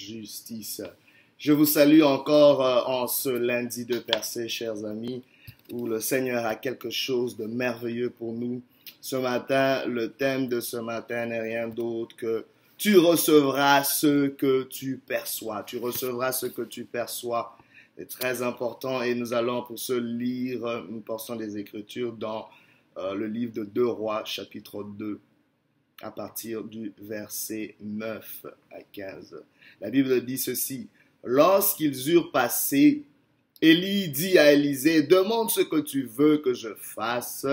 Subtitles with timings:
[0.00, 0.82] justice.
[1.38, 5.22] Je vous salue encore euh, en ce lundi de percée, chers amis,
[5.72, 8.62] où le Seigneur a quelque chose de merveilleux pour nous.
[9.00, 12.44] Ce matin, le thème de ce matin n'est rien d'autre que
[12.76, 15.62] tu recevras ce que tu perçois.
[15.64, 17.56] Tu recevras ce que tu perçois.
[17.96, 22.48] C'est très important et nous allons pour ce lire une portion des Écritures dans
[22.96, 25.20] euh, le livre de Deux Rois, chapitre 2
[26.02, 29.42] à partir du verset 9 à 15.
[29.80, 30.88] La Bible dit ceci.
[31.22, 33.02] Lorsqu'ils eurent passé,
[33.60, 37.46] Élie dit à Élisée, demande ce que tu veux que je fasse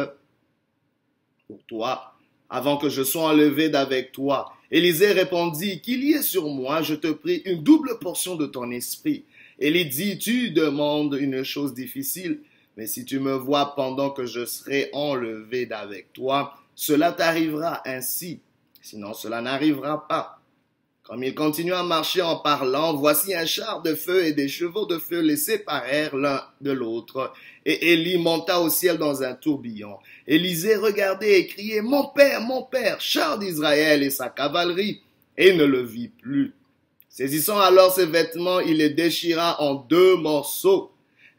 [1.48, 2.13] pour toi
[2.49, 4.54] avant que je sois enlevé d'avec toi.
[4.71, 8.71] Élisée répondit, qu'il y ait sur moi, je te prie, une double portion de ton
[8.71, 9.26] esprit.
[9.59, 12.40] Élie dit, tu demandes une chose difficile,
[12.77, 18.40] mais si tu me vois pendant que je serai enlevé d'avec toi, cela t'arrivera ainsi,
[18.88, 20.40] sinon cela n'arrivera pas.
[21.04, 24.86] Comme il continua à marcher en parlant, voici un char de feu et des chevaux
[24.86, 27.34] de feu les séparèrent l'un de l'autre.
[27.66, 29.98] Et Élie monta au ciel dans un tourbillon.
[30.26, 35.01] Élisée regardait et criait, Mon père, mon père, char d'Israël et sa cavalerie,
[35.38, 36.54] et ne le vit plus.
[37.10, 40.91] Saisissant alors ses vêtements, il les déchira en deux morceaux,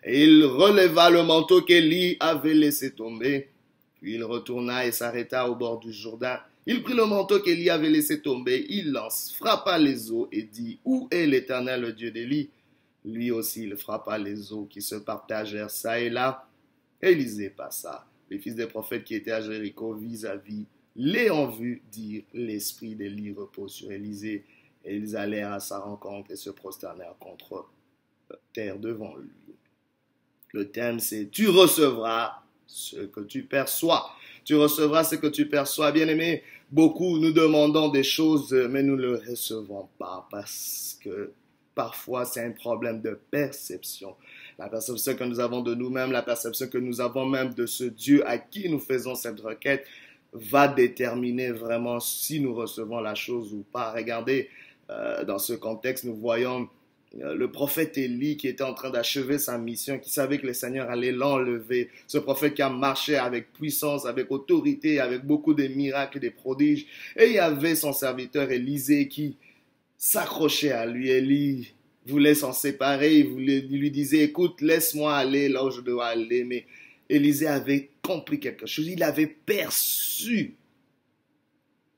[0.02, 3.48] et il releva le manteau qu'Élie avait laissé tomber.
[4.00, 6.38] Puis il retourna et s'arrêta au bord du Jourdain.
[6.70, 10.78] Il prit le manteau qu'Élie avait laissé tomber, il lance, frappa les eaux et dit,
[10.84, 12.50] Où est l'Éternel, le Dieu d'Élie?
[13.06, 16.46] Lui aussi, il frappa les eaux qui se partagèrent ça et là.
[17.00, 18.06] Élisée passa.
[18.28, 23.72] Les fils des prophètes qui étaient à Jéricho vis-à-vis l'ayant vu dire, L'esprit d'Élie repose
[23.72, 24.44] sur Élisée.
[24.84, 27.66] Et ils allèrent à sa rencontre et se prosternèrent contre
[28.52, 29.30] terre devant lui.
[30.52, 34.10] Le thème c'est Tu recevras ce que tu perçois.
[34.44, 35.92] Tu recevras ce que tu perçois.
[35.92, 41.32] Bien aimé, beaucoup nous demandons des choses, mais nous ne le recevons pas parce que
[41.74, 44.14] parfois c'est un problème de perception.
[44.58, 47.84] La perception que nous avons de nous-mêmes, la perception que nous avons même de ce
[47.84, 49.86] Dieu à qui nous faisons cette requête
[50.32, 53.92] va déterminer vraiment si nous recevons la chose ou pas.
[53.92, 54.50] Regardez,
[54.90, 56.66] euh, dans ce contexte, nous voyons euh,
[57.14, 60.90] le prophète Élie qui était en train d'achever sa mission, qui savait que le Seigneur
[60.90, 61.88] allait l'enlever.
[62.06, 66.30] Ce prophète qui a marché avec puissance, avec autorité, avec beaucoup de miracles et des
[66.30, 66.86] prodiges.
[67.16, 69.36] Et il y avait son serviteur Élisée qui
[69.96, 71.10] s'accrochait à lui.
[71.10, 71.72] Élie
[72.06, 76.44] voulait s'en séparer, il, il lui disait, écoute, laisse-moi aller là où je dois aller.
[76.44, 76.66] Mais
[77.08, 78.86] Élisée avait compris quelque chose.
[78.86, 80.56] Il avait perçu,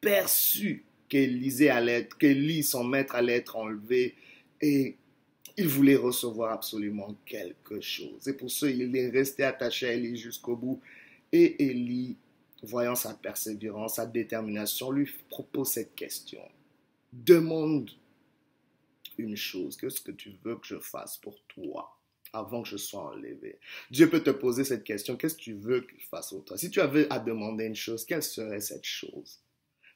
[0.01, 4.15] perçu qu'Élisée allait qu'Élie, son maître, allait être enlevé.
[4.63, 4.97] Et
[5.61, 8.27] il voulait recevoir absolument quelque chose.
[8.27, 10.81] Et pour ce, il est resté attaché à Élie jusqu'au bout.
[11.33, 12.17] Et Élie,
[12.63, 16.41] voyant sa persévérance, sa détermination, lui propose cette question.
[17.13, 17.91] Demande
[19.19, 19.77] une chose.
[19.77, 21.95] Qu'est-ce que tu veux que je fasse pour toi
[22.33, 23.59] avant que je sois enlevé?
[23.91, 25.17] Dieu peut te poser cette question.
[25.17, 26.57] Qu'est-ce que tu veux que je fasse pour toi?
[26.57, 29.41] Si tu avais à demander une chose, quelle serait cette chose?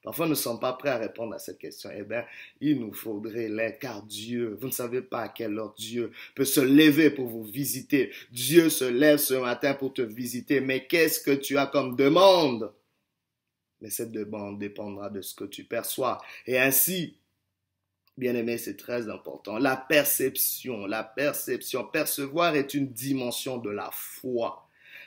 [0.05, 1.91] Parfois, nous ne sommes pas prêts à répondre à cette question.
[1.97, 2.27] Eh bien,
[2.61, 6.45] il nous faudrait l'être, car Dieu, vous ne savez pas à quelle heure Dieu peut
[6.45, 8.13] se lever pour vous visiter.
[8.31, 10.61] Dieu se lève ce matin pour te visiter.
[10.61, 12.71] Mais qu'est-ce que tu as comme demande?
[13.81, 16.21] Mais cette demande dépendra de ce que tu perçois.
[16.47, 17.17] Et ainsi,
[18.19, 19.59] bien aimé, c'est très important.
[19.59, 24.64] La perception, la perception, percevoir est une dimension de la foi.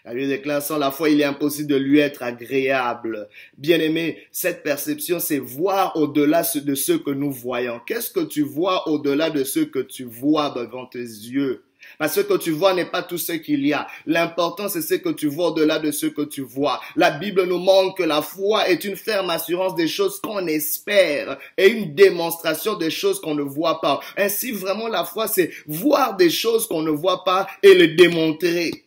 [0.08, 0.42] La Bible
[0.80, 3.28] la foi, il est impossible de lui être agréable.
[3.58, 7.82] Bien aimé, cette perception, c'est voir au-delà de ce que nous voyons.
[7.86, 11.66] Qu'est-ce que tu vois au-delà de ce que tu vois devant tes yeux?
[12.00, 13.86] Parce que ce que tu vois n'est pas tout ce qu'il y a.
[14.06, 16.80] L'important, c'est ce que tu vois au-delà de ce que tu vois.
[16.96, 21.38] La Bible nous montre que la foi est une ferme assurance des choses qu'on espère
[21.58, 24.00] et une démonstration des choses qu'on ne voit pas.
[24.16, 28.87] Ainsi, vraiment, la foi, c'est voir des choses qu'on ne voit pas et les démontrer.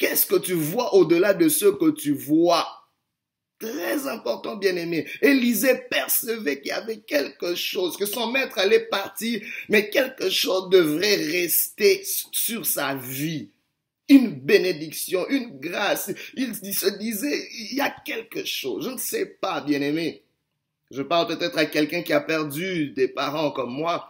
[0.00, 2.66] Qu'est-ce que tu vois au-delà de ce que tu vois?
[3.58, 5.06] Très important, bien-aimé.
[5.20, 10.70] Élisée percevait qu'il y avait quelque chose, que son maître allait partir, mais quelque chose
[10.70, 12.02] devrait rester
[12.32, 13.50] sur sa vie.
[14.08, 16.10] Une bénédiction, une grâce.
[16.34, 18.86] Il se disait, il y a quelque chose.
[18.86, 20.22] Je ne sais pas, bien-aimé.
[20.90, 24.08] Je parle peut-être à quelqu'un qui a perdu des parents comme moi.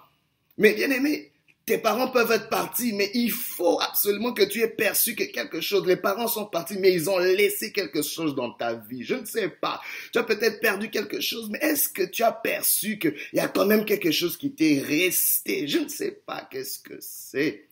[0.57, 1.30] Mais bien-aimé,
[1.71, 5.61] tes parents peuvent être partis, mais il faut absolument que tu aies perçu que quelque
[5.61, 5.87] chose.
[5.87, 9.05] Les parents sont partis, mais ils ont laissé quelque chose dans ta vie.
[9.05, 9.81] Je ne sais pas.
[10.13, 13.47] Tu as peut-être perdu quelque chose, mais est-ce que tu as perçu qu'il y a
[13.47, 15.69] quand même quelque chose qui t'est resté?
[15.69, 17.69] Je ne sais pas qu'est-ce que c'est.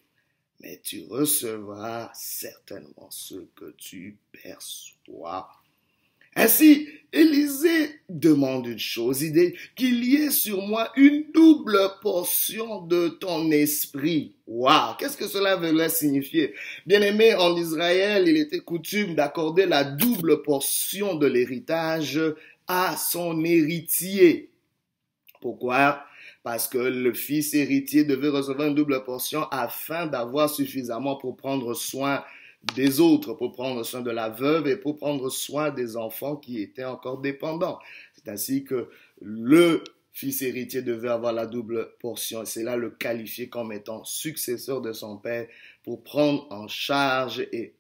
[0.61, 5.51] Mais tu recevras certainement ce que tu perçois.
[6.37, 12.83] Ainsi, Élisée demande une chose, il dit qu'il y ait sur moi une double portion
[12.83, 14.35] de ton esprit.
[14.47, 16.55] Waouh, qu'est-ce que cela veut signifier?
[16.85, 22.21] Bien aimé, en Israël, il était coutume d'accorder la double portion de l'héritage
[22.67, 24.51] à son héritier.
[25.41, 26.05] Pourquoi?
[26.43, 31.73] Parce que le fils héritier devait recevoir une double portion afin d'avoir suffisamment pour prendre
[31.73, 32.23] soin
[32.75, 36.61] des autres, pour prendre soin de la veuve et pour prendre soin des enfants qui
[36.61, 37.79] étaient encore dépendants.
[38.15, 38.89] C'est ainsi que
[39.21, 39.83] le
[40.13, 42.45] fils héritier devait avoir la double portion.
[42.45, 45.47] C'est là le qualifier comme étant successeur de son père
[45.85, 47.75] pour prendre en charge et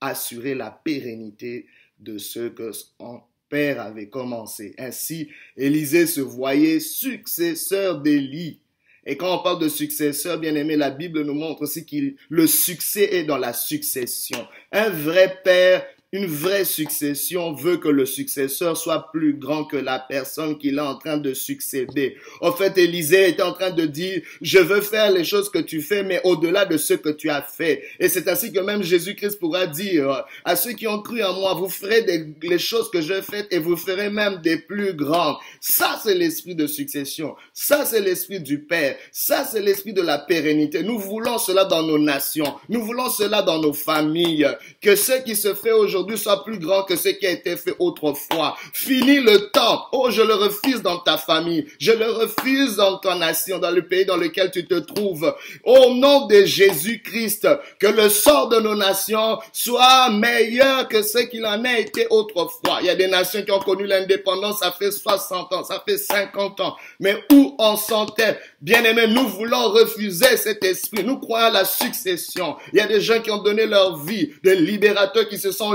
[0.00, 1.66] assurer la pérennité
[1.98, 4.74] de ce que son père avait commencé.
[4.78, 8.60] Ainsi, Élisée se voyait successeur d'Élie.
[9.06, 12.46] Et quand on parle de successeur, bien aimé, la Bible nous montre aussi que le
[12.46, 14.46] succès est dans la succession.
[14.72, 20.00] Un vrai père une vraie succession veut que le successeur soit plus grand que la
[20.00, 22.16] personne qu'il est en train de succéder.
[22.40, 25.80] En fait, Élisée était en train de dire, je veux faire les choses que tu
[25.80, 27.84] fais, mais au-delà de ce que tu as fait.
[28.00, 31.54] Et c'est ainsi que même Jésus-Christ pourra dire à ceux qui ont cru en moi,
[31.54, 32.04] vous ferez
[32.42, 35.38] les choses que je fais et vous ferez même des plus grands.
[35.60, 37.36] Ça, c'est l'esprit de succession.
[37.52, 38.96] Ça, c'est l'esprit du Père.
[39.12, 40.82] Ça, c'est l'esprit de la pérennité.
[40.82, 42.52] Nous voulons cela dans nos nations.
[42.68, 44.48] Nous voulons cela dans nos familles.
[44.80, 47.74] Que ce qui se fait aujourd'hui soit plus grand que ce qui a été fait
[47.78, 48.56] autrefois.
[48.72, 49.86] Fini le temps.
[49.92, 51.66] Oh, je le refuse dans ta famille.
[51.78, 55.34] Je le refuse dans ta nation, dans le pays dans lequel tu te trouves.
[55.64, 57.48] Au nom de Jésus-Christ,
[57.78, 62.78] que le sort de nos nations soit meilleur que ce qu'il en a été autrefois.
[62.80, 65.98] Il y a des nations qui ont connu l'indépendance, ça fait 60 ans, ça fait
[65.98, 66.76] 50 ans.
[66.98, 71.04] Mais où on sentait, bien aimé, nous voulons refuser cet esprit.
[71.04, 72.56] Nous croyons à la succession.
[72.72, 75.72] Il y a des gens qui ont donné leur vie, des libérateurs qui se sont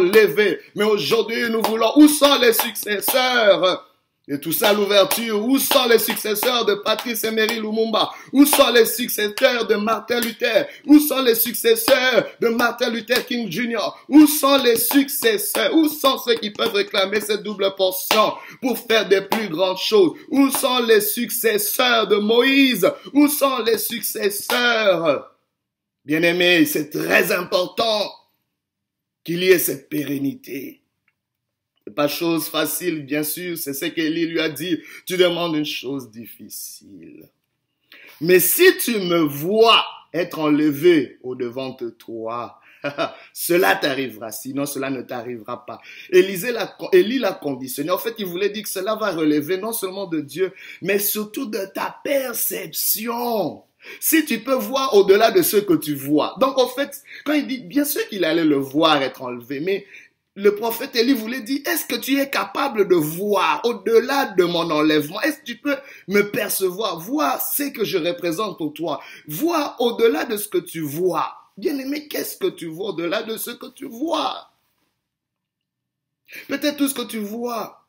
[0.76, 3.86] mais aujourd'hui, nous voulons, où sont les successeurs?
[4.28, 5.46] Et tout ça, l'ouverture.
[5.46, 8.10] Où sont les successeurs de Patrice Emery Lumumba?
[8.34, 10.66] Où sont les successeurs de Martin Luther?
[10.88, 13.94] Où sont les successeurs de Martin Luther King Jr.?
[14.10, 15.72] Où sont les successeurs?
[15.76, 18.34] Où sont ceux qui peuvent réclamer cette double portion
[18.64, 20.14] pour faire des plus grandes choses?
[20.32, 22.90] Où sont les successeurs de Moïse?
[23.14, 25.32] Où sont les successeurs?
[26.04, 28.12] Bien aimés, c'est très important
[29.26, 30.82] qu'il y ait cette pérennité.
[31.86, 34.80] C'est pas chose facile, bien sûr, c'est ce qu'Élie lui a dit.
[35.06, 37.30] Tu demandes une chose difficile.
[38.22, 39.84] Mais si tu me vois
[40.14, 42.62] être enlevé au devant de toi,
[43.34, 45.80] cela t'arrivera, sinon cela ne t'arrivera pas.
[46.10, 47.92] Élisée l'a, Élie l'a conditionné.
[47.92, 51.48] En fait, il voulait dire que cela va relever non seulement de Dieu, mais surtout
[51.48, 53.64] de ta perception.
[54.00, 56.36] Si tu peux voir au-delà de ce que tu vois.
[56.40, 59.86] Donc en fait, quand il dit, bien sûr qu'il allait le voir être enlevé, mais
[60.36, 64.70] le prophète Élie voulait dire, est-ce que tu es capable de voir au-delà de mon
[64.70, 65.22] enlèvement?
[65.22, 65.78] Est-ce que tu peux
[66.10, 70.82] me percevoir, voir ce que je représente pour toi, voir au-delà de ce que tu
[70.82, 71.34] vois.
[71.58, 74.52] Bien aimé, qu'est-ce que tu vois au-delà de ce que tu vois?
[76.50, 77.85] Peut-être tout ce que tu vois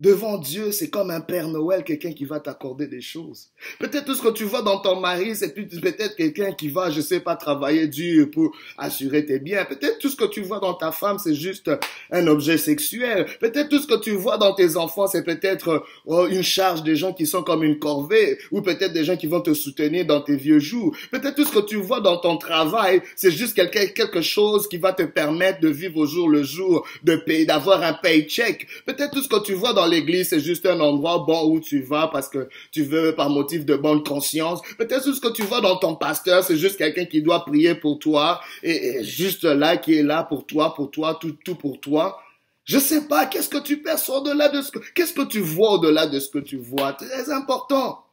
[0.00, 3.48] Devant Dieu, c'est comme un Père Noël, quelqu'un qui va t'accorder des choses.
[3.80, 7.00] Peut-être tout ce que tu vois dans ton mari, c'est peut-être quelqu'un qui va, je
[7.00, 9.64] sais pas, travailler dur pour assurer tes biens.
[9.64, 11.68] Peut-être tout ce que tu vois dans ta femme, c'est juste
[12.12, 13.26] un objet sexuel.
[13.40, 16.94] Peut-être tout ce que tu vois dans tes enfants, c'est peut-être oh, une charge des
[16.94, 20.20] gens qui sont comme une corvée, ou peut-être des gens qui vont te soutenir dans
[20.20, 20.96] tes vieux jours.
[21.10, 24.78] Peut-être tout ce que tu vois dans ton travail, c'est juste quelque, quelque chose qui
[24.78, 28.68] va te permettre de vivre au jour le jour, de payer, d'avoir un paycheck.
[28.86, 31.80] Peut-être tout ce que tu vois dans l'église, c'est juste un endroit bon où tu
[31.80, 34.60] vas parce que tu veux par motif de bonne conscience.
[34.76, 37.98] Peut-être ce que tu vois dans ton pasteur, c'est juste quelqu'un qui doit prier pour
[37.98, 42.22] toi et, juste là, qui est là pour toi, pour toi, tout, tout pour toi.
[42.64, 45.72] Je sais pas, qu'est-ce que tu perçois au-delà de ce que, qu'est-ce que tu vois
[45.72, 46.92] au-delà de ce que tu vois?
[46.92, 48.04] Très important.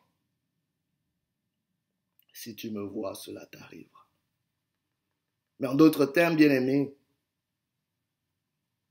[2.34, 4.08] Si tu me vois, cela t'arrivera.
[5.60, 6.94] Mais en d'autres termes, bien aimé,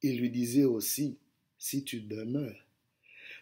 [0.02, 1.18] il lui disait aussi,
[1.58, 2.63] si tu demeures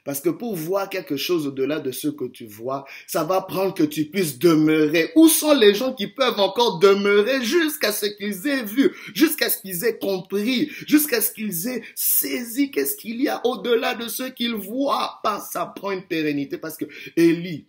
[0.05, 3.75] parce que pour voir quelque chose au-delà de ce que tu vois, ça va prendre
[3.75, 5.11] que tu puisses demeurer.
[5.17, 9.59] Où sont les gens qui peuvent encore demeurer jusqu'à ce qu'ils aient vu, jusqu'à ce
[9.59, 14.25] qu'ils aient compris, jusqu'à ce qu'ils aient saisi qu'est-ce qu'il y a au-delà de ce
[14.25, 15.21] qu'ils voient?
[15.23, 17.67] Pas ça prend une pérennité parce que Élie,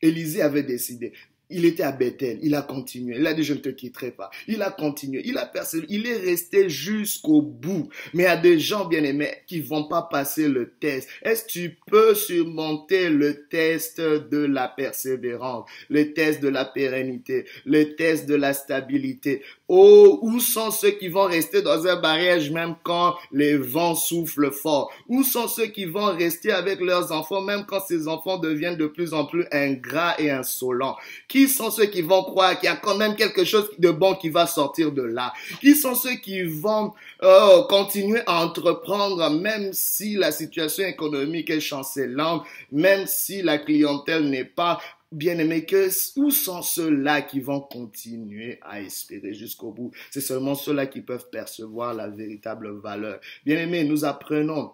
[0.00, 1.12] Élisée avait décidé.
[1.48, 3.16] Il était à Bethel, il a continué.
[3.18, 4.30] Il a dit, je ne te quitterai pas.
[4.48, 7.88] Il a continué, il a persévéré, il est resté jusqu'au bout.
[8.14, 11.08] Mais il y a des gens bien aimés qui vont pas passer le test.
[11.22, 17.46] Est-ce que tu peux surmonter le test de la persévérance, le test de la pérennité,
[17.64, 19.42] le test de la stabilité?
[19.68, 24.52] Oh, où sont ceux qui vont rester dans un barrage même quand les vents soufflent
[24.52, 24.92] fort?
[25.08, 28.86] Où sont ceux qui vont rester avec leurs enfants même quand ces enfants deviennent de
[28.86, 30.96] plus en plus ingrats et insolents?
[31.44, 34.30] Sont ceux qui vont croire qu'il y a quand même quelque chose de bon qui
[34.30, 35.32] va sortir de là?
[35.60, 41.60] Qui sont ceux qui vont oh, continuer à entreprendre même si la situation économique est
[41.60, 44.80] chancelante, même si la clientèle n'est pas
[45.12, 45.88] bien-aimés, que
[46.18, 49.92] où sont ceux-là qui vont continuer à espérer jusqu'au bout?
[50.10, 53.20] C'est seulement ceux-là qui peuvent percevoir la véritable valeur.
[53.44, 54.72] Bien-aimés, nous apprenons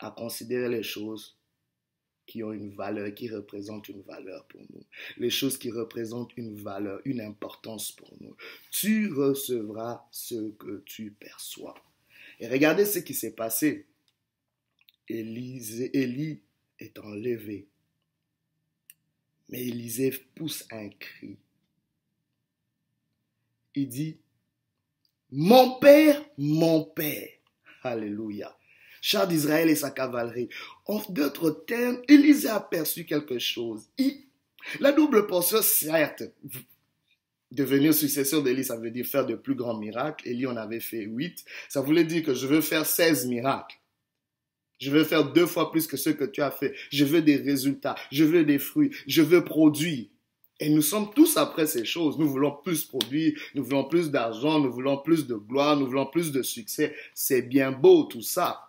[0.00, 1.36] à considérer les choses
[2.26, 4.84] qui ont une valeur, qui représentent une valeur pour nous.
[5.18, 8.36] Les choses qui représentent une valeur, une importance pour nous.
[8.70, 11.74] Tu recevras ce que tu perçois.
[12.40, 13.86] Et regardez ce qui s'est passé.
[15.08, 16.40] Élie, Élie
[16.78, 17.68] est enlevé
[19.48, 21.38] mais Élisée pousse un cri.
[23.74, 24.18] Il dit,
[25.30, 27.28] mon père, mon père.
[27.82, 28.56] Alléluia.
[29.06, 30.48] Char d'Israël et sa cavalerie.
[30.86, 33.82] En d'autres termes, Élisée a perçu quelque chose.
[34.80, 36.22] la double portion, certes,
[37.50, 40.26] devenir successeur d'Élie, ça veut dire faire de plus grands miracles.
[40.26, 41.44] Élie en avait fait huit.
[41.68, 43.76] Ça voulait dire que je veux faire 16 miracles.
[44.78, 46.74] Je veux faire deux fois plus que ce que tu as fait.
[46.88, 47.96] Je veux des résultats.
[48.10, 48.90] Je veux des fruits.
[49.06, 50.06] Je veux produire.
[50.60, 52.18] Et nous sommes tous après ces choses.
[52.18, 56.06] Nous voulons plus produire, nous voulons plus d'argent, nous voulons plus de gloire, nous voulons
[56.06, 56.96] plus de succès.
[57.12, 58.63] C'est bien beau tout ça.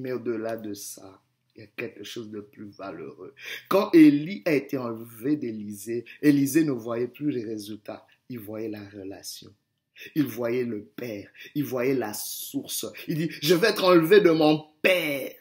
[0.00, 1.20] Mais au-delà de ça,
[1.54, 3.34] il y a quelque chose de plus valeureux.
[3.68, 8.88] Quand Élie a été enlevé d'Élysée, Élisée ne voyait plus les résultats, il voyait la
[8.88, 9.52] relation.
[10.14, 12.86] Il voyait le Père, il voyait la source.
[13.08, 15.32] Il dit, je vais être enlevé de mon Père.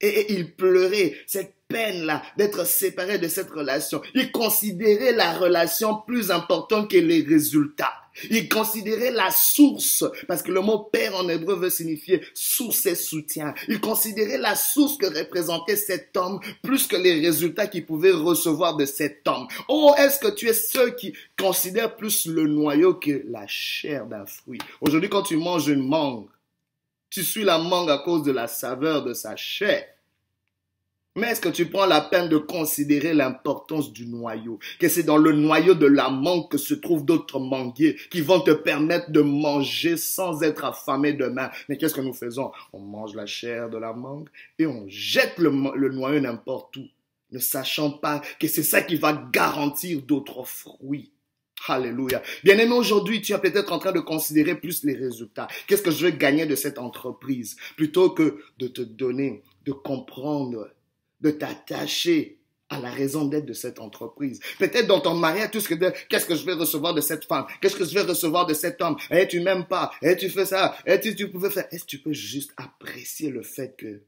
[0.00, 4.02] Et, il pleurait cette peine-là d'être séparé de cette relation.
[4.14, 7.94] Il considérait la relation plus importante que les résultats.
[8.30, 12.94] Il considérait la source, parce que le mot père en hébreu veut signifier source et
[12.94, 13.54] soutien.
[13.68, 18.76] Il considérait la source que représentait cet homme plus que les résultats qu'il pouvait recevoir
[18.76, 19.46] de cet homme.
[19.68, 24.26] Oh, est-ce que tu es ceux qui considèrent plus le noyau que la chair d'un
[24.26, 24.60] fruit?
[24.80, 26.26] Aujourd'hui, quand tu manges une mangue,
[27.10, 29.86] tu suis la mangue à cause de la saveur de sa chair.
[31.18, 34.60] Mais est-ce que tu prends la peine de considérer l'importance du noyau?
[34.78, 38.40] Que c'est dans le noyau de la mangue que se trouvent d'autres manguiers qui vont
[38.40, 41.50] te permettre de manger sans être affamé demain.
[41.68, 42.52] Mais qu'est-ce que nous faisons?
[42.72, 44.28] On mange la chair de la mangue
[44.60, 46.86] et on jette le, le noyau n'importe où,
[47.32, 51.10] ne sachant pas que c'est ça qui va garantir d'autres fruits.
[51.66, 52.22] Alléluia.
[52.44, 55.48] Bien-aimé, aujourd'hui, tu es peut-être en train de considérer plus les résultats.
[55.66, 57.56] Qu'est-ce que je vais gagner de cette entreprise?
[57.76, 60.70] Plutôt que de te donner, de comprendre,
[61.20, 64.40] de t'attacher à la raison d'être de cette entreprise.
[64.58, 67.46] Peut-être dans ton mariage, tout ce que qu'est-ce que je vais recevoir de cette femme?
[67.60, 68.96] Qu'est-ce que je vais recevoir de cet homme?
[69.10, 69.90] Eh, tu m'aimes pas?
[70.02, 70.76] Eh, tu fais ça?
[70.84, 71.66] Eh, tu, tu pouvais faire?
[71.70, 74.02] Est-ce que tu peux juste apprécier le fait que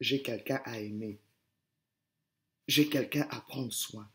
[0.00, 1.20] j'ai quelqu'un à aimer?
[2.66, 4.08] J'ai quelqu'un à prendre soin.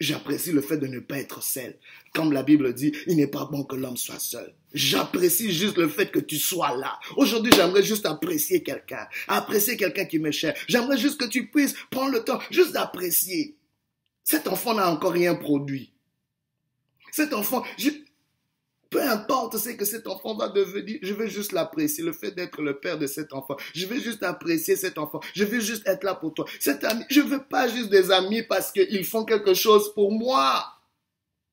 [0.00, 1.76] J'apprécie le fait de ne pas être seul.
[2.14, 4.54] Comme la Bible dit, il n'est pas bon que l'homme soit seul.
[4.72, 6.98] J'apprécie juste le fait que tu sois là.
[7.16, 9.06] Aujourd'hui, j'aimerais juste apprécier quelqu'un.
[9.28, 10.54] Apprécier quelqu'un qui me cher.
[10.68, 13.56] J'aimerais juste que tu puisses prendre le temps juste d'apprécier.
[14.24, 15.92] Cet enfant n'a encore rien produit.
[17.12, 17.62] Cet enfant,
[18.90, 22.60] peu importe ce que cet enfant va devenir, je veux juste l'apprécier, le fait d'être
[22.60, 23.56] le père de cet enfant.
[23.72, 25.20] Je veux juste apprécier cet enfant.
[25.32, 26.44] Je veux juste être là pour toi.
[26.58, 30.79] Cet ami, je veux pas juste des amis parce qu'ils font quelque chose pour moi.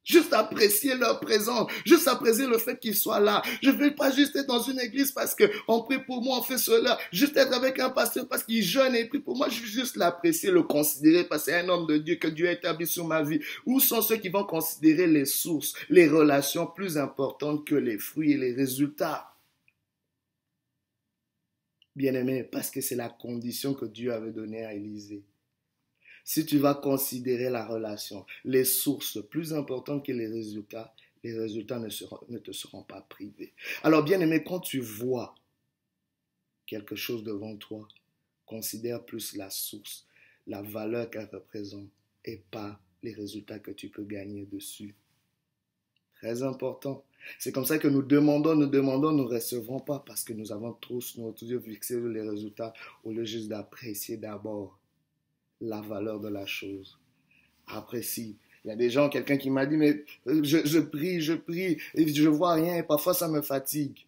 [0.08, 1.70] Juste apprécier leur présence.
[1.86, 3.42] Juste apprécier le fait qu'ils soient là.
[3.62, 6.42] Je ne veux pas juste être dans une église parce qu'on prie pour moi, on
[6.42, 6.98] fait cela.
[7.12, 9.50] Juste être avec un pasteur parce qu'il jeûne et prie pour moi.
[9.50, 12.48] Je veux juste l'apprécier, le considérer parce que c'est un homme de Dieu que Dieu
[12.48, 13.42] a établi sur ma vie.
[13.66, 18.32] Où sont ceux qui vont considérer les sources, les relations plus importantes que les fruits
[18.32, 19.36] et les résultats?
[21.98, 25.26] Bien aimé, parce que c'est la condition que Dieu avait donnée à Élisée
[26.28, 30.94] si tu vas considérer la relation, les sources plus importantes que les résultats,
[31.24, 33.54] les résultats ne, te seront pas privés.
[33.82, 35.36] Alors bien aimé, quand tu vois
[36.66, 37.88] quelque chose devant toi,
[38.46, 40.06] considère plus la source,
[40.48, 41.88] la valeur qu'elle représente
[42.26, 44.96] et pas les résultats que tu peux gagner dessus.
[46.16, 47.06] Très important.
[47.40, 50.52] C'est comme ça que nous demandons, nous demandons, nous ne recevrons pas parce que nous
[50.52, 52.74] avons tous notre Dieu fixé sur les résultats
[53.06, 54.78] au lieu juste d'apprécier d'abord
[55.62, 56.98] la valeur de la chose.
[57.68, 61.22] Apprécie Il y a des gens, quelqu'un qui m'a dit, mais euh, je, je, prie,
[61.22, 64.06] je prie, et je vois rien, et parfois ça me fatigue.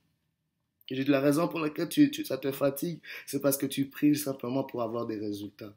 [0.90, 4.16] J'ai la raison pour laquelle tu, tu, ça te fatigue, c'est parce que tu pries
[4.16, 5.76] simplement pour avoir des résultats.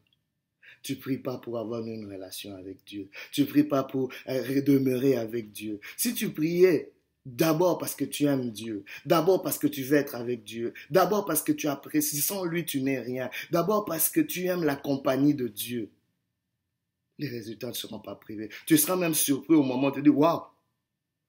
[0.82, 3.08] Tu pries pas pour avoir une relation avec Dieu.
[3.30, 5.80] Tu pries pas pour euh, demeurer avec Dieu.
[5.96, 6.91] Si tu priais
[7.24, 8.84] D'abord parce que tu aimes Dieu.
[9.06, 10.74] D'abord parce que tu veux être avec Dieu.
[10.90, 12.20] D'abord parce que tu apprécies.
[12.20, 13.30] Sans lui, tu n'es rien.
[13.50, 15.90] D'abord parce que tu aimes la compagnie de Dieu.
[17.18, 18.48] Les résultats ne seront pas privés.
[18.66, 20.42] Tu seras même surpris au moment de dire, waouh,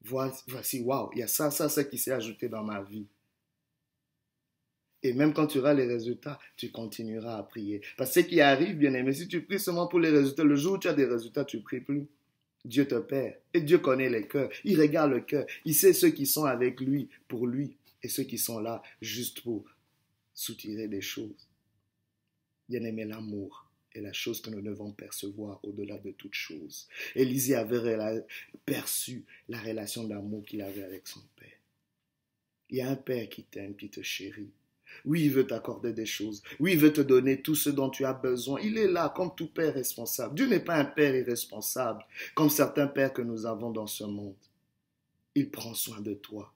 [0.02, 3.06] voici, waouh, il y a ça, ça, ça qui s'est ajouté dans ma vie.
[5.04, 7.82] Et même quand tu auras les résultats, tu continueras à prier.
[7.98, 10.56] Parce que ce qui arrive, bien aimé, si tu pries seulement pour les résultats, le
[10.56, 12.08] jour où tu as des résultats, tu ne pries plus.
[12.66, 13.36] Dieu te perd.
[13.54, 14.50] Et Dieu connaît les cœurs.
[14.64, 15.46] Il regarde le cœur.
[15.66, 19.42] Il sait ceux qui sont avec lui pour lui et ceux qui sont là juste
[19.42, 19.66] pour
[20.34, 21.48] soutirer des choses.
[22.70, 26.88] Bien aimé, l'amour est la chose que nous devons percevoir au-delà de toute chose.
[27.16, 28.26] Élisée avait
[28.66, 31.60] perçu la relation d'amour qu'il avait avec son père.
[32.70, 34.52] Il y a un père qui t'aime, qui te chérit.
[35.06, 36.42] Oui, il veut t'accorder des choses.
[36.60, 38.60] Oui, il veut te donner tout ce dont tu as besoin.
[38.62, 40.36] Il est là comme tout père responsable.
[40.36, 44.36] Dieu n'est pas un père irresponsable comme certains pères que nous avons dans ce monde.
[45.36, 46.54] Il prend soin de toi.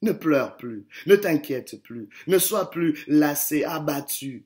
[0.00, 4.44] Ne pleure plus, ne t'inquiète plus, ne sois plus lassé, abattu,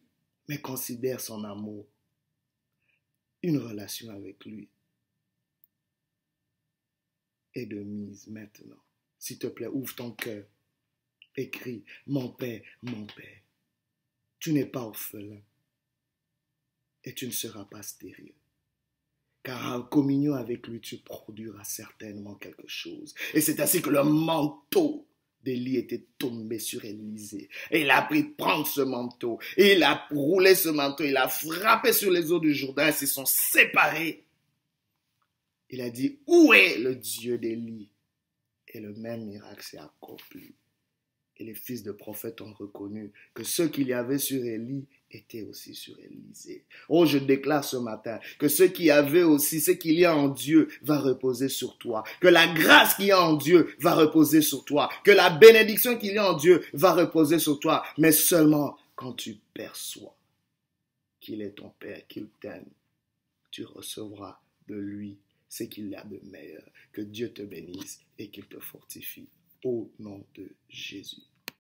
[0.48, 1.86] mais considère son amour.
[3.42, 4.68] Une relation avec lui
[7.54, 8.82] est de mise maintenant.
[9.18, 10.44] S'il te plaît, ouvre ton cœur
[11.36, 13.40] écrit Mon Père, mon Père.
[14.38, 15.40] Tu n'es pas orphelin
[17.04, 18.34] et tu ne seras pas stérile.
[19.42, 23.14] Car en communion avec lui, tu produiras certainement quelque chose.
[23.34, 25.08] Et c'est ainsi que le manteau
[25.42, 27.48] d'Élie était tombé sur Élisée.
[27.72, 29.40] Et il a pris prendre ce manteau.
[29.56, 31.02] Et il a roulé ce manteau.
[31.02, 32.88] Il a frappé sur les eaux du Jourdain.
[32.88, 34.24] Ils se sont séparés.
[35.70, 37.88] Il a dit, où est le Dieu d'Élie?
[38.68, 40.54] Et le même miracle s'est accompli.
[41.38, 45.42] Et les fils de prophètes ont reconnu que ce qu'il y avait sur Élie était
[45.42, 46.64] aussi sur Élisée.
[46.88, 50.16] Oh, je déclare ce matin que ce qu'il y avait aussi, ce qu'il y a
[50.16, 52.04] en Dieu va reposer sur toi.
[52.20, 54.90] Que la grâce qu'il y a en Dieu va reposer sur toi.
[55.04, 57.82] Que la bénédiction qu'il y a en Dieu va reposer sur toi.
[57.98, 60.16] Mais seulement quand tu perçois
[61.20, 62.68] qu'il est ton Père, qu'il t'aime,
[63.50, 66.64] tu recevras de lui ce qu'il a de meilleur.
[66.92, 69.28] Que Dieu te bénisse et qu'il te fortifie
[69.64, 71.22] au nom de Jésus.